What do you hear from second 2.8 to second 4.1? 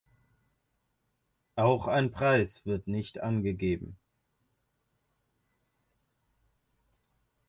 nicht angegeben.